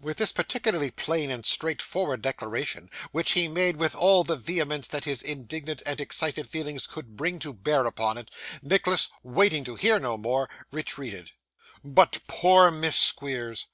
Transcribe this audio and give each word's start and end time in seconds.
With 0.00 0.18
this 0.18 0.30
particularly 0.30 0.92
plain 0.92 1.28
and 1.32 1.44
straightforward 1.44 2.22
declaration, 2.22 2.88
which 3.10 3.32
he 3.32 3.48
made 3.48 3.78
with 3.78 3.96
all 3.96 4.22
the 4.22 4.36
vehemence 4.36 4.86
that 4.86 5.06
his 5.06 5.22
indignant 5.22 5.82
and 5.84 6.00
excited 6.00 6.48
feelings 6.48 6.86
could 6.86 7.16
bring 7.16 7.40
to 7.40 7.52
bear 7.52 7.84
upon 7.84 8.16
it, 8.16 8.30
Nicholas 8.62 9.08
waiting 9.24 9.64
to 9.64 9.74
hear 9.74 9.98
no 9.98 10.16
more, 10.16 10.48
retreated. 10.70 11.32
But 11.82 12.20
poor 12.28 12.70
Miss 12.70 12.94
Squeers! 12.94 13.66